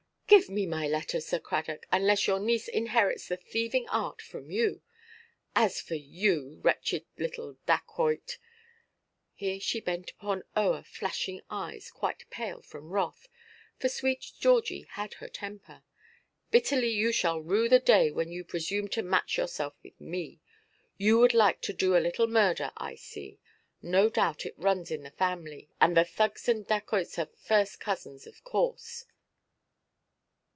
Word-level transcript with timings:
"Give 0.31 0.47
me 0.47 0.65
my 0.65 0.87
letter, 0.87 1.19
Sir 1.19 1.39
Cradock 1.39 1.85
Nowell, 1.91 2.01
unless 2.01 2.25
your 2.25 2.39
niece 2.39 2.69
inherits 2.69 3.27
the 3.27 3.35
thieving 3.35 3.85
art 3.89 4.21
from 4.21 4.49
you. 4.49 4.81
As 5.57 5.81
for 5.81 5.95
you, 5.95 6.61
wretched 6.63 7.05
little 7.17 7.57
Dacoit," 7.67 8.37
here 9.33 9.59
she 9.59 9.81
bent 9.81 10.11
upon 10.11 10.43
Eoa 10.55 10.85
flashing 10.85 11.41
eyes 11.49 11.91
quite 11.91 12.29
pale 12.29 12.61
from 12.61 12.91
wrath, 12.91 13.27
for 13.77 13.89
sweet 13.89 14.31
Georgie 14.39 14.85
had 14.91 15.15
her 15.15 15.27
temper, 15.27 15.83
"bitterly 16.49 16.91
you 16.91 17.11
shall 17.11 17.41
rue 17.41 17.67
the 17.67 17.79
day 17.79 18.09
when 18.09 18.31
you 18.31 18.45
presumed 18.45 18.93
to 18.93 19.01
match 19.03 19.35
yourself 19.37 19.73
with 19.83 19.99
me. 19.99 20.39
You 20.97 21.19
would 21.19 21.33
like 21.33 21.59
to 21.63 21.73
do 21.73 21.97
a 21.97 21.99
little 21.99 22.27
murder, 22.27 22.71
I 22.77 22.95
see. 22.95 23.41
No 23.81 24.07
doubt 24.07 24.45
it 24.45 24.57
runs 24.57 24.91
in 24.91 25.03
the 25.03 25.11
family; 25.11 25.67
and 25.81 25.97
the 25.97 26.05
Thugs 26.05 26.47
and 26.47 26.65
Dacoits 26.65 27.19
are 27.19 27.29
first 27.35 27.81
cousins, 27.81 28.25
of 28.25 28.45
course." 28.45 29.03